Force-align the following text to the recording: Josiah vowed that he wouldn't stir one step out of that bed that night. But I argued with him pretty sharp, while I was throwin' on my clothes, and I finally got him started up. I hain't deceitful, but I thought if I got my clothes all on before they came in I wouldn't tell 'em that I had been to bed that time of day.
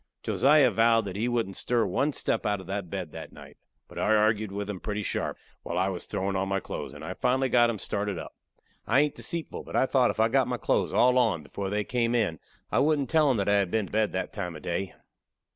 Josiah 0.23 0.71
vowed 0.71 1.05
that 1.05 1.15
he 1.15 1.27
wouldn't 1.27 1.55
stir 1.55 1.85
one 1.85 2.11
step 2.11 2.43
out 2.43 2.59
of 2.59 2.65
that 2.65 2.89
bed 2.89 3.11
that 3.11 3.31
night. 3.31 3.57
But 3.87 3.99
I 3.99 4.15
argued 4.15 4.51
with 4.51 4.67
him 4.67 4.79
pretty 4.79 5.03
sharp, 5.03 5.37
while 5.61 5.77
I 5.77 5.89
was 5.89 6.05
throwin' 6.07 6.35
on 6.35 6.47
my 6.49 6.59
clothes, 6.59 6.91
and 6.91 7.05
I 7.05 7.13
finally 7.13 7.49
got 7.49 7.69
him 7.69 7.77
started 7.77 8.17
up. 8.17 8.33
I 8.87 9.01
hain't 9.01 9.13
deceitful, 9.13 9.61
but 9.61 9.75
I 9.75 9.85
thought 9.85 10.09
if 10.09 10.19
I 10.19 10.27
got 10.27 10.47
my 10.47 10.57
clothes 10.57 10.91
all 10.91 11.19
on 11.19 11.43
before 11.43 11.69
they 11.69 11.83
came 11.83 12.15
in 12.15 12.39
I 12.71 12.79
wouldn't 12.79 13.11
tell 13.11 13.29
'em 13.29 13.37
that 13.37 13.47
I 13.47 13.57
had 13.59 13.69
been 13.69 13.85
to 13.85 13.91
bed 13.91 14.11
that 14.13 14.33
time 14.33 14.55
of 14.55 14.63
day. 14.63 14.95